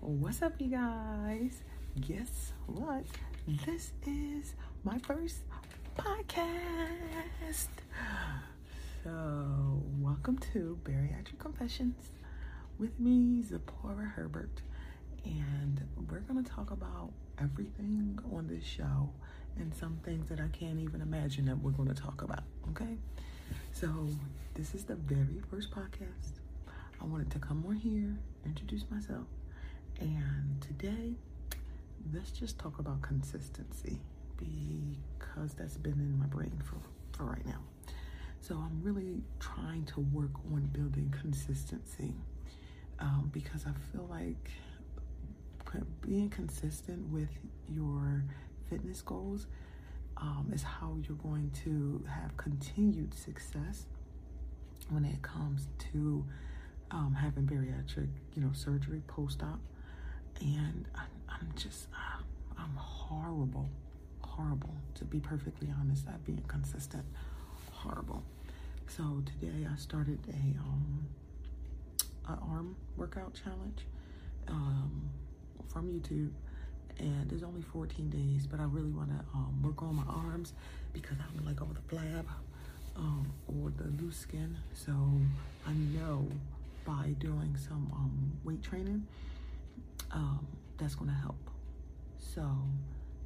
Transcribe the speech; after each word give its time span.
What's 0.00 0.42
up, 0.42 0.52
you 0.58 0.68
guys? 0.68 1.62
Guess 2.00 2.52
what? 2.66 3.04
This 3.66 3.92
is 4.06 4.54
my 4.84 4.96
first 4.98 5.38
podcast. 5.96 7.68
So, 9.02 9.82
welcome 9.98 10.38
to 10.52 10.78
Bariatric 10.84 11.38
Confessions 11.38 11.96
with 12.78 12.98
me, 13.00 13.42
Zipporah 13.42 14.12
Herbert. 14.14 14.62
And 15.24 15.82
we're 16.10 16.20
going 16.20 16.42
to 16.42 16.50
talk 16.50 16.70
about 16.70 17.10
everything 17.40 18.18
on 18.32 18.46
this 18.46 18.64
show 18.64 19.10
and 19.58 19.74
some 19.74 19.98
things 20.04 20.28
that 20.28 20.38
I 20.40 20.48
can't 20.56 20.78
even 20.78 21.00
imagine 21.00 21.44
that 21.46 21.58
we're 21.58 21.72
going 21.72 21.88
to 21.88 22.00
talk 22.00 22.22
about. 22.22 22.44
Okay? 22.70 22.96
So, 23.72 23.88
this 24.54 24.74
is 24.74 24.84
the 24.84 24.94
very 24.94 25.42
first 25.50 25.70
podcast. 25.72 26.38
I 27.00 27.04
wanted 27.04 27.30
to 27.32 27.38
come 27.38 27.64
on 27.68 27.76
here, 27.76 28.16
introduce 28.44 28.84
myself, 28.90 29.26
and 30.00 30.60
today 30.60 31.14
let's 32.14 32.30
just 32.30 32.58
talk 32.58 32.78
about 32.78 33.02
consistency 33.02 33.98
because 34.36 35.54
that's 35.54 35.76
been 35.76 35.92
in 35.94 36.18
my 36.18 36.26
brain 36.26 36.62
for, 36.64 36.76
for 37.16 37.24
right 37.24 37.44
now. 37.46 37.60
So, 38.40 38.54
I'm 38.54 38.80
really 38.82 39.20
trying 39.40 39.84
to 39.86 40.00
work 40.00 40.30
on 40.52 40.60
building 40.72 41.12
consistency 41.20 42.14
um, 43.00 43.30
because 43.32 43.64
I 43.66 43.72
feel 43.92 44.06
like 44.08 44.50
being 46.00 46.30
consistent 46.30 47.06
with 47.12 47.28
your 47.68 48.24
fitness 48.70 49.02
goals 49.02 49.46
um, 50.16 50.50
is 50.52 50.62
how 50.62 50.96
you're 51.06 51.16
going 51.18 51.50
to 51.64 52.02
have 52.08 52.36
continued 52.36 53.12
success 53.14 53.86
when 54.88 55.04
it 55.04 55.20
comes 55.22 55.68
to 55.92 56.24
um, 56.90 57.14
having 57.20 57.44
bariatric, 57.44 58.08
you 58.34 58.42
know, 58.42 58.50
surgery 58.52 59.02
post-op. 59.06 59.58
And 60.40 60.86
I, 60.94 61.02
I'm 61.28 61.52
just, 61.56 61.86
uh, 61.92 62.22
I'm 62.58 62.76
horrible, 62.76 63.68
horrible, 64.20 64.74
to 64.96 65.04
be 65.04 65.18
perfectly 65.20 65.68
honest, 65.80 66.06
at 66.08 66.24
being 66.24 66.42
consistent. 66.48 67.04
Horrible. 67.72 68.22
So 68.86 69.22
today 69.26 69.66
I 69.70 69.76
started 69.76 70.18
a, 70.28 70.58
um, 70.60 71.06
arm 72.28 72.76
workout 72.96 73.32
challenge 73.34 73.86
um, 74.48 75.08
from 75.66 75.86
YouTube 75.88 76.30
and 76.98 77.30
there's 77.30 77.42
only 77.42 77.62
14 77.62 78.10
days, 78.10 78.46
but 78.46 78.60
I 78.60 78.64
really 78.64 78.90
want 78.90 79.10
to 79.10 79.24
um, 79.34 79.62
work 79.62 79.82
on 79.82 79.94
my 79.94 80.02
arms 80.08 80.52
because 80.92 81.16
I'm 81.20 81.46
like 81.46 81.62
over 81.62 81.72
the 81.72 81.94
flab 81.96 82.24
um, 82.96 83.32
or 83.46 83.70
the 83.70 83.88
loose 84.02 84.16
skin. 84.16 84.56
So 84.74 84.92
I 85.66 85.72
know 85.72 86.26
by 86.84 87.14
doing 87.20 87.56
some 87.56 87.90
um, 87.94 88.32
weight 88.44 88.62
training, 88.62 89.06
um, 90.12 90.46
that's 90.78 90.94
going 90.94 91.10
to 91.10 91.16
help. 91.16 91.50
So 92.18 92.46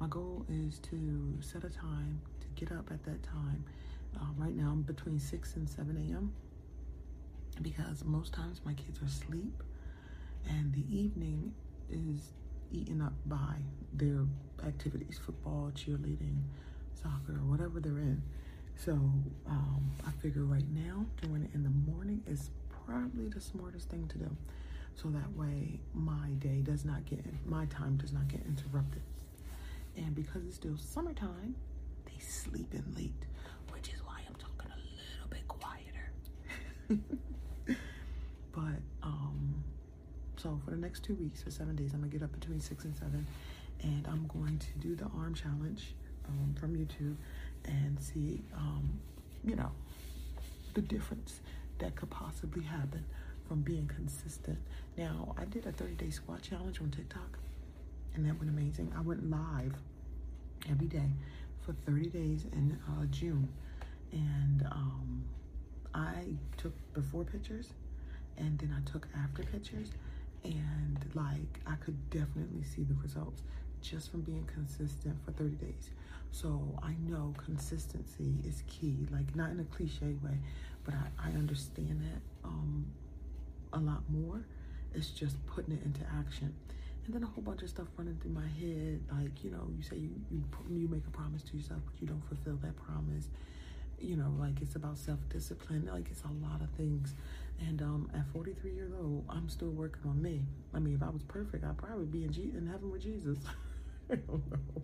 my 0.00 0.06
goal 0.08 0.44
is 0.48 0.78
to 0.90 1.34
set 1.40 1.64
a 1.64 1.70
time 1.70 2.20
to 2.40 2.46
get 2.54 2.76
up 2.76 2.90
at 2.90 3.04
that 3.04 3.22
time. 3.22 3.64
Uh, 4.16 4.26
right 4.36 4.54
now 4.54 4.70
I'm 4.70 4.82
between 4.82 5.18
6 5.18 5.56
and 5.56 5.68
7 5.68 5.96
a.m. 5.96 6.32
because 7.62 8.04
most 8.04 8.32
times 8.32 8.60
my 8.64 8.74
kids 8.74 9.00
are 9.02 9.06
asleep 9.06 9.62
and 10.48 10.72
the 10.72 10.84
evening 10.94 11.52
is 11.90 12.32
eaten 12.72 13.00
up 13.00 13.12
by 13.26 13.56
their 13.92 14.24
activities, 14.66 15.18
football, 15.24 15.70
cheerleading, 15.74 16.42
soccer, 16.94 17.40
whatever 17.44 17.80
they're 17.80 17.98
in. 17.98 18.22
So 18.76 18.92
um, 18.92 19.90
I 20.06 20.10
figure 20.22 20.44
right 20.44 20.68
now, 20.70 21.04
doing 21.22 21.42
it 21.42 21.50
in 21.54 21.62
the 21.64 21.92
morning 21.92 22.22
is 22.26 22.50
probably 22.86 23.28
the 23.28 23.40
smartest 23.40 23.88
thing 23.88 24.06
to 24.08 24.18
do. 24.18 24.36
So 25.00 25.08
that 25.10 25.36
way 25.36 25.78
my 25.94 26.30
day 26.40 26.60
does 26.62 26.84
not 26.84 27.04
get, 27.04 27.24
my 27.46 27.66
time 27.66 27.96
does 27.98 28.12
not 28.12 28.26
get 28.26 28.40
interrupted. 28.44 29.02
And 29.96 30.12
because 30.12 30.44
it's 30.44 30.56
still 30.56 30.76
summertime, 30.76 31.54
they 32.04 32.18
sleep 32.18 32.74
in 32.74 32.84
late, 32.96 33.26
which 33.70 33.90
is 33.90 34.00
why 34.04 34.20
I'm 34.26 34.34
talking 34.34 34.72
a 34.72 34.78
little 34.96 35.28
bit 35.30 35.46
quieter. 35.46 36.10
but 38.52 38.82
um, 39.04 39.62
so 40.36 40.60
for 40.64 40.72
the 40.72 40.76
next 40.76 41.04
two 41.04 41.14
weeks, 41.14 41.42
for 41.42 41.52
seven 41.52 41.76
days, 41.76 41.92
I'm 41.94 42.00
gonna 42.00 42.10
get 42.10 42.24
up 42.24 42.32
between 42.32 42.58
six 42.58 42.84
and 42.84 42.96
seven, 42.96 43.24
and 43.82 44.04
I'm 44.08 44.26
going 44.26 44.58
to 44.58 44.78
do 44.80 44.96
the 44.96 45.06
arm 45.16 45.32
challenge 45.32 45.94
um, 46.28 46.56
from 46.58 46.74
YouTube 46.74 47.14
and 47.66 48.00
see, 48.02 48.42
um, 48.56 48.98
you 49.44 49.54
know, 49.54 49.70
the 50.74 50.80
difference 50.80 51.40
that 51.78 51.94
could 51.94 52.10
possibly 52.10 52.64
happen 52.64 53.04
from 53.48 53.62
being 53.62 53.86
consistent. 53.88 54.58
Now, 54.96 55.34
I 55.38 55.44
did 55.46 55.66
a 55.66 55.72
30-day 55.72 56.10
squat 56.10 56.42
challenge 56.42 56.80
on 56.80 56.90
TikTok, 56.90 57.38
and 58.14 58.26
that 58.26 58.38
went 58.38 58.50
amazing. 58.50 58.92
I 58.96 59.00
went 59.00 59.28
live 59.30 59.74
every 60.70 60.86
day 60.86 61.10
for 61.64 61.72
30 61.86 62.10
days 62.10 62.46
in 62.52 62.78
uh, 62.88 63.06
June, 63.06 63.48
and 64.12 64.66
um, 64.70 65.24
I 65.94 66.24
took 66.56 66.72
before 66.92 67.24
pictures, 67.24 67.72
and 68.36 68.58
then 68.58 68.74
I 68.76 68.90
took 68.90 69.08
after 69.16 69.42
pictures, 69.42 69.90
and 70.44 70.98
like 71.14 71.60
I 71.66 71.74
could 71.76 72.10
definitely 72.10 72.64
see 72.64 72.82
the 72.82 72.94
results 73.02 73.42
just 73.80 74.10
from 74.10 74.22
being 74.22 74.48
consistent 74.52 75.16
for 75.24 75.32
30 75.32 75.56
days. 75.56 75.90
So 76.30 76.78
I 76.82 76.92
know 77.08 77.34
consistency 77.42 78.34
is 78.46 78.62
key, 78.66 79.06
like 79.10 79.34
not 79.34 79.50
in 79.50 79.60
a 79.60 79.64
cliche 79.64 80.14
way, 80.22 80.38
but 80.84 80.94
I, 80.94 81.28
I 81.28 81.32
understand 81.32 82.00
that 82.02 82.48
um, 82.48 82.84
a 83.72 83.78
lot 83.78 84.02
more. 84.08 84.44
It's 84.94 85.10
just 85.10 85.36
putting 85.46 85.74
it 85.74 85.84
into 85.84 86.00
action. 86.18 86.54
And 87.04 87.14
then 87.14 87.22
a 87.22 87.26
whole 87.26 87.42
bunch 87.42 87.62
of 87.62 87.70
stuff 87.70 87.86
running 87.96 88.18
through 88.20 88.32
my 88.32 88.46
head, 88.60 89.00
like, 89.12 89.42
you 89.42 89.50
know, 89.50 89.68
you 89.76 89.82
say 89.82 89.96
you, 89.96 90.10
you, 90.30 90.44
you 90.70 90.88
make 90.88 91.06
a 91.06 91.10
promise 91.10 91.42
to 91.44 91.56
yourself, 91.56 91.80
but 91.86 92.00
you 92.00 92.06
don't 92.06 92.22
fulfill 92.28 92.56
that 92.62 92.76
promise. 92.76 93.28
You 93.98 94.16
know, 94.16 94.32
like 94.38 94.60
it's 94.60 94.76
about 94.76 94.98
self-discipline, 94.98 95.88
like 95.92 96.10
it's 96.10 96.22
a 96.22 96.46
lot 96.46 96.60
of 96.60 96.68
things 96.76 97.14
and 97.66 97.82
um, 97.82 98.10
at 98.14 98.24
43 98.32 98.72
years 98.72 98.92
old, 98.92 99.24
I'm 99.28 99.48
still 99.48 99.70
working 99.70 100.02
on 100.08 100.22
me. 100.22 100.42
I 100.72 100.78
mean, 100.78 100.94
if 100.94 101.02
I 101.02 101.10
was 101.10 101.22
perfect, 101.24 101.64
I'd 101.64 101.76
probably 101.76 102.06
be 102.06 102.24
in, 102.24 102.32
G 102.32 102.52
in 102.56 102.66
heaven 102.66 102.90
with 102.90 103.02
Jesus. 103.02 103.38
I 104.10 104.16
don't 104.16 104.50
know. 104.50 104.82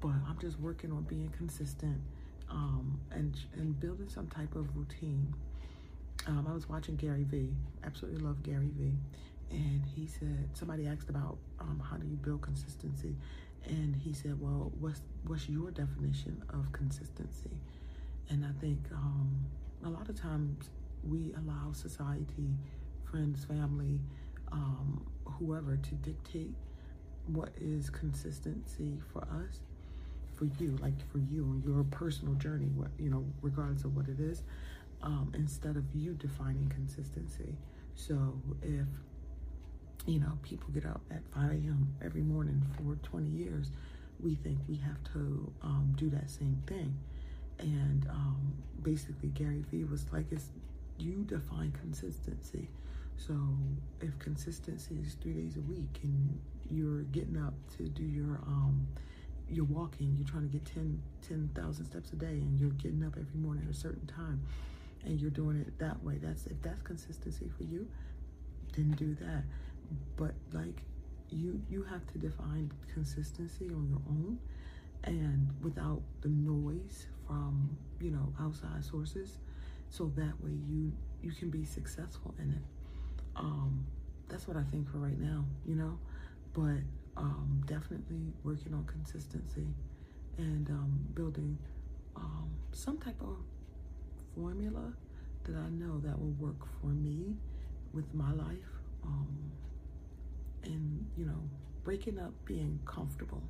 But 0.00 0.12
I'm 0.28 0.38
just 0.40 0.60
working 0.60 0.92
on 0.92 1.02
being 1.02 1.32
consistent 1.36 2.00
um, 2.48 3.00
and, 3.10 3.36
and 3.54 3.78
building 3.80 4.08
some 4.08 4.28
type 4.28 4.54
of 4.54 4.76
routine. 4.76 5.34
Um, 6.26 6.46
I 6.48 6.52
was 6.52 6.68
watching 6.68 6.96
Gary 6.96 7.24
Vee. 7.24 7.52
Absolutely 7.84 8.20
love 8.20 8.42
Gary 8.42 8.70
Vee. 8.76 8.94
And 9.50 9.84
he 9.94 10.06
said, 10.06 10.48
somebody 10.54 10.86
asked 10.86 11.08
about 11.08 11.38
um, 11.60 11.80
how 11.88 11.96
do 11.96 12.06
you 12.06 12.16
build 12.16 12.42
consistency? 12.42 13.14
And 13.66 13.94
he 13.96 14.12
said, 14.12 14.40
well, 14.40 14.72
what's, 14.80 15.02
what's 15.26 15.48
your 15.48 15.70
definition 15.70 16.42
of 16.50 16.70
consistency? 16.72 17.50
And 18.28 18.44
I 18.44 18.60
think 18.60 18.78
um, 18.92 19.36
a 19.84 19.88
lot 19.88 20.08
of 20.08 20.20
times 20.20 20.70
we 21.08 21.32
allow 21.36 21.72
society, 21.72 22.50
friends, 23.10 23.44
family, 23.44 24.00
um, 24.50 25.04
whoever 25.24 25.76
to 25.76 25.94
dictate 25.96 26.54
what 27.26 27.50
is 27.60 27.90
consistency 27.90 28.98
for 29.12 29.22
us, 29.22 29.60
for 30.34 30.46
you, 30.58 30.76
like 30.80 30.94
for 31.10 31.18
you, 31.18 31.44
and 31.44 31.64
your 31.64 31.84
personal 31.84 32.34
journey, 32.34 32.70
what, 32.74 32.90
you 32.98 33.10
know, 33.10 33.24
regardless 33.42 33.84
of 33.84 33.96
what 33.96 34.08
it 34.08 34.20
is, 34.20 34.42
um, 35.02 35.32
instead 35.34 35.76
of 35.76 35.84
you 35.94 36.14
defining 36.14 36.68
consistency. 36.68 37.54
So 37.94 38.34
if, 38.62 38.86
you 40.06 40.20
know, 40.20 40.38
people 40.42 40.68
get 40.72 40.86
up 40.86 41.00
at 41.10 41.22
5 41.34 41.50
a.m. 41.50 41.94
every 42.04 42.22
morning 42.22 42.62
for 42.76 42.96
20 43.08 43.28
years, 43.28 43.70
we 44.20 44.34
think 44.34 44.58
we 44.68 44.76
have 44.76 45.02
to 45.12 45.52
um, 45.62 45.94
do 45.96 46.08
that 46.10 46.30
same 46.30 46.62
thing. 46.66 46.96
And 47.58 48.06
um, 48.10 48.52
basically, 48.82 49.28
Gary 49.30 49.64
Vee 49.70 49.84
was 49.84 50.06
like, 50.12 50.26
it's 50.30 50.50
you 50.98 51.24
define 51.26 51.72
consistency. 51.72 52.68
So 53.16 53.34
if 54.00 54.18
consistency 54.18 54.98
is 55.04 55.14
three 55.14 55.32
days 55.32 55.56
a 55.56 55.60
week 55.60 56.00
and 56.02 56.38
you're 56.70 57.02
getting 57.04 57.36
up 57.38 57.54
to 57.76 57.84
do 57.88 58.02
your 58.02 58.40
um 58.46 58.86
you're 59.48 59.64
walking, 59.64 60.14
you're 60.18 60.26
trying 60.26 60.42
to 60.42 60.52
get 60.52 60.64
10 60.66 61.00
10,000 61.26 61.84
steps 61.84 62.12
a 62.12 62.16
day 62.16 62.26
and 62.26 62.58
you're 62.58 62.70
getting 62.70 63.04
up 63.04 63.14
every 63.18 63.40
morning 63.40 63.64
at 63.68 63.74
a 63.74 63.78
certain 63.78 64.06
time 64.06 64.42
and 65.06 65.20
you're 65.20 65.30
doing 65.30 65.56
it 65.60 65.78
that 65.78 66.02
way. 66.04 66.18
That's 66.20 66.46
if 66.46 66.60
that's 66.62 66.82
consistency 66.82 67.50
for 67.56 67.64
you, 67.64 67.88
then 68.74 68.90
do 68.92 69.14
that. 69.20 69.44
But 70.16 70.34
like 70.52 70.82
you 71.30 71.62
you 71.70 71.82
have 71.84 72.06
to 72.12 72.18
define 72.18 72.70
consistency 72.92 73.66
on 73.66 73.88
your 73.88 74.02
own 74.08 74.38
and 75.04 75.48
without 75.62 76.02
the 76.22 76.28
noise 76.28 77.06
from, 77.26 77.76
you 78.00 78.10
know, 78.10 78.32
outside 78.40 78.84
sources 78.84 79.38
so 79.90 80.10
that 80.16 80.32
way 80.42 80.52
you 80.68 80.92
you 81.22 81.32
can 81.32 81.50
be 81.50 81.64
successful 81.64 82.34
in 82.38 82.50
it 82.50 82.62
um 83.36 83.84
that's 84.28 84.46
what 84.48 84.56
i 84.56 84.62
think 84.70 84.90
for 84.90 84.98
right 84.98 85.18
now 85.18 85.44
you 85.64 85.74
know 85.74 85.98
but 86.52 86.80
um 87.16 87.62
definitely 87.66 88.32
working 88.44 88.74
on 88.74 88.84
consistency 88.84 89.66
and 90.38 90.68
um 90.70 90.98
building 91.14 91.56
um 92.16 92.50
some 92.72 92.98
type 92.98 93.20
of 93.20 93.36
formula 94.36 94.92
that 95.44 95.56
i 95.56 95.68
know 95.70 95.98
that 95.98 96.18
will 96.18 96.34
work 96.38 96.66
for 96.80 96.88
me 96.88 97.34
with 97.92 98.12
my 98.14 98.32
life 98.32 98.70
um 99.04 99.46
and, 100.66 101.06
you 101.16 101.24
know, 101.24 101.40
breaking 101.84 102.18
up 102.18 102.32
being 102.44 102.78
comfortable 102.84 103.42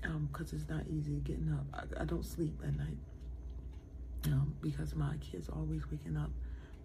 because 0.00 0.52
um, 0.52 0.58
it's 0.58 0.68
not 0.68 0.82
easy 0.88 1.20
getting 1.24 1.52
up. 1.52 1.64
I, 1.74 2.02
I 2.02 2.04
don't 2.04 2.24
sleep 2.24 2.60
at 2.64 2.76
night 2.76 2.96
um, 4.26 4.54
because 4.60 4.94
my 4.94 5.14
kids 5.20 5.48
are 5.48 5.56
always 5.56 5.82
waking 5.90 6.16
up 6.16 6.30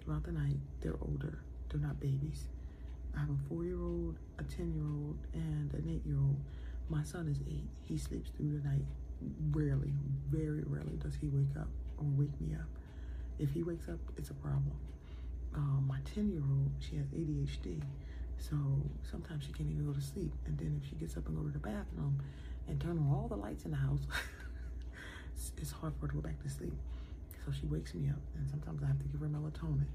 throughout 0.04 0.24
the 0.24 0.32
night. 0.32 0.58
They're 0.82 0.98
older, 1.02 1.40
they're 1.70 1.82
not 1.82 2.00
babies. 2.00 2.46
I 3.16 3.20
have 3.20 3.30
a 3.30 3.38
four 3.50 3.64
year 3.66 3.82
old, 3.82 4.16
a 4.40 4.44
10 4.44 4.74
year 4.74 4.84
old, 4.84 5.18
and 5.34 5.74
an 5.74 5.86
eight 5.90 6.06
year 6.06 6.18
old. 6.18 6.38
My 6.90 7.04
son 7.04 7.28
is 7.28 7.40
eight. 7.48 7.68
He 7.84 7.98
sleeps 7.98 8.32
through 8.38 8.60
the 8.60 8.68
night. 8.68 8.86
Rarely, 9.52 9.94
very 10.30 10.64
rarely 10.66 10.96
does 10.98 11.16
he 11.16 11.28
wake 11.28 11.56
up 11.60 11.68
or 12.02 12.10
wake 12.18 12.40
me 12.42 12.56
up. 12.56 12.68
If 13.40 13.52
he 13.52 13.64
wakes 13.64 13.88
up, 13.88 14.00
it's 14.18 14.30
a 14.30 14.34
problem. 14.36 14.74
Um, 15.56 15.86
my 15.88 16.00
10 16.14 16.32
year 16.32 16.42
old, 16.42 16.72
she 16.80 16.96
has 16.98 17.08
ADHD. 17.08 17.82
So 18.38 18.56
sometimes 19.10 19.46
she 19.46 19.54
can't 19.54 19.70
even 19.70 19.86
go 19.86 19.94
to 19.94 20.02
sleep. 20.02 20.34
And 20.46 20.58
then 20.58 20.80
if 20.82 20.90
she 20.90 20.96
gets 20.96 21.18
up 21.18 21.28
and 21.28 21.38
go 21.38 21.44
to 21.44 21.52
the 21.52 21.60
bathroom 21.60 22.22
and 22.68 22.80
turn 22.80 22.98
on 22.98 23.08
all 23.14 23.28
the 23.28 23.36
lights 23.36 23.66
in 23.66 23.72
the 23.72 23.78
house, 23.78 24.02
it's 25.58 25.72
hard 25.72 25.94
for 26.00 26.02
her 26.02 26.08
to 26.08 26.14
go 26.16 26.22
back 26.22 26.42
to 26.44 26.50
sleep. 26.50 26.74
So 27.46 27.52
she 27.52 27.66
wakes 27.66 27.94
me 27.96 28.10
up, 28.10 28.22
and 28.36 28.48
sometimes 28.50 28.84
I 28.84 28.88
have 28.88 29.00
to 29.00 29.06
give 29.06 29.22
her 29.22 29.28
melatonin. 29.28 29.86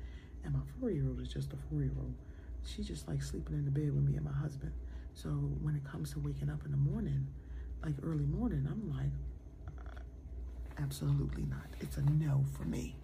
And 0.45 0.55
my 0.55 0.61
four 0.79 0.91
year 0.91 1.07
old 1.07 1.21
is 1.21 1.29
just 1.29 1.53
a 1.53 1.57
four 1.71 1.83
year 1.83 1.93
old. 1.99 2.15
She 2.65 2.83
just 2.83 3.09
likes 3.09 3.31
sleeping 3.31 3.55
in 3.55 3.65
the 3.65 3.71
bed 3.71 3.95
with 3.95 4.05
me 4.05 4.17
and 4.17 4.25
my 4.25 4.33
husband. 4.33 4.73
So 5.15 5.29
when 5.63 5.75
it 5.77 5.85
comes 5.85 6.13
to 6.13 6.19
waking 6.19 6.51
up 6.51 6.65
in 6.65 6.73
the 6.73 6.77
morning, 6.77 7.27
like 7.83 7.95
early 8.03 8.27
morning, 8.27 8.67
I'm 8.71 8.91
like, 8.91 9.13
absolutely 10.79 11.45
not. 11.45 11.67
It's 11.81 11.97
a 11.97 12.03
no 12.03 12.45
for 12.57 12.65
me. 12.65 12.97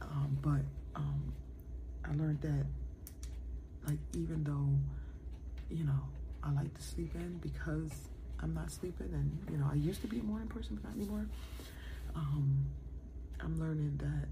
Um, 0.00 0.38
but 0.42 0.60
um, 0.94 1.32
I 2.04 2.14
learned 2.14 2.40
that, 2.42 2.66
like, 3.86 3.98
even 4.14 4.44
though, 4.44 4.68
you 5.74 5.84
know, 5.84 6.00
I 6.42 6.52
like 6.52 6.72
to 6.74 6.82
sleep 6.82 7.14
in 7.14 7.38
because 7.38 7.90
I'm 8.40 8.54
not 8.54 8.70
sleeping, 8.70 9.10
and 9.12 9.38
you 9.50 9.58
know, 9.58 9.68
I 9.70 9.74
used 9.76 10.00
to 10.02 10.06
be 10.06 10.20
a 10.20 10.22
morning 10.22 10.48
person, 10.48 10.78
but 10.80 10.90
not 10.90 10.96
anymore. 10.98 11.26
Um, 12.14 12.64
I'm 13.40 13.58
learning 13.58 13.98
that, 13.98 14.28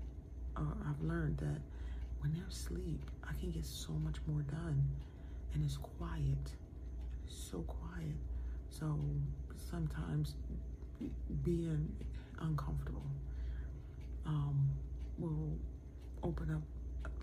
or 0.61 0.69
I've 0.89 1.03
learned 1.03 1.39
that 1.39 1.61
when 2.21 2.35
there's 2.35 2.55
sleep, 2.55 3.01
I 3.29 3.33
can 3.41 3.51
get 3.51 3.65
so 3.65 3.93
much 3.93 4.17
more 4.27 4.43
done, 4.43 4.83
and 5.53 5.65
it's 5.65 5.77
quiet, 5.77 6.53
so 7.27 7.59
quiet. 7.63 8.17
So 8.71 8.99
sometimes 9.71 10.35
being 11.45 11.95
uncomfortable 12.41 13.07
um, 14.27 14.71
will 15.19 15.57
open 16.23 16.51
up 16.51 16.63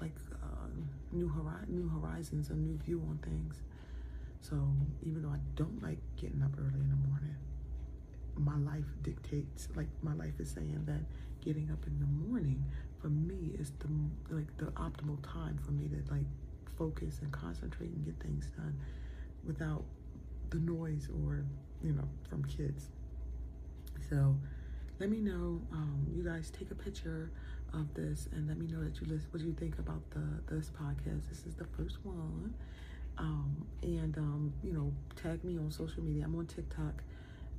like 0.01 0.15
uh, 0.43 0.67
new 1.11 1.29
hori- 1.29 1.67
new 1.67 1.87
horizons, 1.89 2.49
a 2.49 2.53
new 2.55 2.77
view 2.77 3.01
on 3.09 3.17
things. 3.23 3.61
So 4.41 4.55
even 5.03 5.21
though 5.21 5.29
I 5.29 5.39
don't 5.55 5.81
like 5.83 5.99
getting 6.15 6.41
up 6.41 6.51
early 6.57 6.79
in 6.79 6.89
the 6.89 7.07
morning, 7.07 7.35
my 8.35 8.57
life 8.57 8.85
dictates, 9.03 9.67
like 9.75 9.87
my 10.01 10.13
life 10.13 10.39
is 10.39 10.49
saying 10.49 10.83
that 10.85 11.01
getting 11.43 11.69
up 11.71 11.85
in 11.87 11.99
the 11.99 12.27
morning 12.27 12.63
for 13.01 13.09
me 13.09 13.51
is 13.59 13.71
the 13.79 14.35
like 14.35 14.55
the 14.57 14.65
optimal 14.73 15.17
time 15.23 15.59
for 15.63 15.71
me 15.71 15.87
to 15.87 16.11
like 16.11 16.25
focus 16.77 17.19
and 17.21 17.31
concentrate 17.31 17.89
and 17.89 18.05
get 18.05 18.15
things 18.19 18.49
done 18.55 18.77
without 19.45 19.83
the 20.49 20.57
noise 20.57 21.07
or 21.23 21.43
you 21.83 21.91
know 21.93 22.07
from 22.29 22.43
kids. 22.45 22.87
So 24.09 24.35
let 25.01 25.09
me 25.09 25.19
know. 25.19 25.59
Um, 25.71 26.05
you 26.13 26.23
guys 26.23 26.51
take 26.51 26.69
a 26.69 26.75
picture 26.75 27.31
of 27.73 27.91
this 27.95 28.29
and 28.33 28.47
let 28.47 28.59
me 28.59 28.67
know 28.67 28.83
that 28.83 29.01
you 29.01 29.07
listen 29.07 29.27
what 29.31 29.41
you 29.41 29.51
think 29.53 29.79
about 29.79 30.03
the 30.11 30.21
this 30.55 30.69
podcast. 30.69 31.27
This 31.27 31.43
is 31.47 31.55
the 31.55 31.65
first 31.75 31.97
one. 32.03 32.53
Um, 33.17 33.65
and 33.81 34.15
um, 34.19 34.53
you 34.63 34.73
know, 34.73 34.93
tag 35.15 35.43
me 35.43 35.57
on 35.57 35.71
social 35.71 36.03
media. 36.03 36.25
I'm 36.25 36.35
on 36.35 36.45
TikTok 36.45 37.01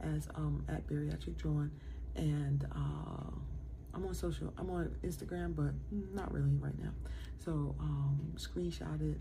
as 0.00 0.28
um, 0.36 0.64
at 0.68 0.86
Bariatric 0.86 1.36
Jawn, 1.36 1.72
and 2.14 2.64
uh, 2.76 3.34
I'm 3.92 4.06
on 4.06 4.14
social. 4.14 4.54
I'm 4.56 4.70
on 4.70 4.94
Instagram, 5.02 5.56
but 5.56 5.72
not 6.14 6.32
really 6.32 6.54
right 6.60 6.78
now. 6.80 6.92
So 7.44 7.74
um, 7.80 8.20
screenshot 8.36 9.00
it 9.00 9.20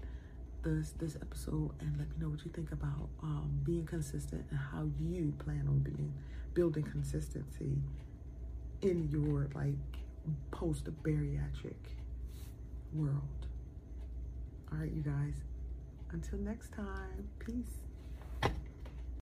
this 0.62 0.92
this 1.00 1.16
episode 1.16 1.72
and 1.80 1.98
let 1.98 2.08
me 2.10 2.18
know 2.20 2.30
what 2.30 2.46
you 2.46 2.52
think 2.52 2.72
about 2.72 3.10
um, 3.24 3.50
being 3.64 3.88
consistent 3.88 4.46
and 4.52 4.60
how 4.60 4.88
you 5.00 5.34
plan 5.40 5.66
on 5.68 5.80
being 5.80 6.14
building 6.54 6.84
consistency 6.84 7.82
in 8.82 9.08
your 9.10 9.48
like 9.54 9.76
post 10.52 10.86
bariatric 11.04 11.96
world. 12.94 13.48
All 14.72 14.78
right, 14.80 14.92
you 14.92 15.02
guys. 15.02 15.36
Until 16.12 16.40
next 16.40 16.72
time, 16.74 17.30
peace. 17.40 17.81